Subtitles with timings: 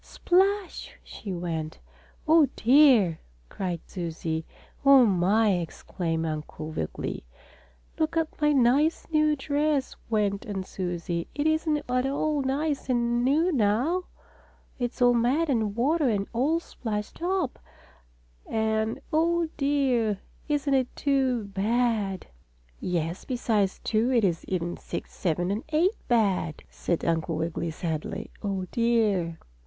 [0.03, 1.77] "Splash!" she went.
[2.27, 3.19] "Oh, dear!"
[3.49, 4.47] cried Susie.
[4.83, 7.23] "Oh, my!" exclaimed Uncle Wiggily.
[7.99, 11.27] "Look at my nice, new dress," went on Susie.
[11.35, 14.05] "It isn't at all nice and new now.
[14.79, 17.59] It's all mud and water and all splashed up,
[18.47, 20.19] and oh, dear!
[20.47, 22.25] Isn't it too bad!"
[22.79, 28.31] "Yes, besides two it is even six, seven and eight bad," said Uncle Wiggily sadly.
[28.41, 29.37] "Oh, dear!"